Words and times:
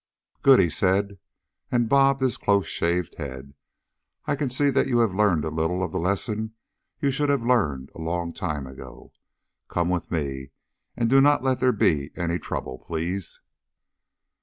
"Good," 0.41 0.59
he 0.59 0.67
said, 0.71 1.19
and 1.71 1.87
bobbed 1.87 2.21
his 2.23 2.37
close 2.37 2.65
shaven 2.65 3.11
head. 3.19 3.53
"I 4.25 4.35
can 4.35 4.49
see 4.49 4.71
that 4.71 4.87
you 4.87 4.97
have 4.97 5.13
learned 5.13 5.45
a 5.45 5.49
little 5.51 5.83
of 5.83 5.91
the 5.91 5.99
lesson 5.99 6.55
you 6.99 7.11
should 7.11 7.29
have 7.29 7.45
learned 7.45 7.91
a 7.93 8.01
long 8.01 8.33
time 8.33 8.65
ago. 8.65 9.13
Come 9.67 9.89
with 9.89 10.09
me, 10.09 10.49
and 10.97 11.07
do 11.07 11.21
not 11.21 11.43
let 11.43 11.59
there 11.59 11.71
be 11.71 12.09
any 12.15 12.39
trouble, 12.39 12.79
please." 12.79 13.41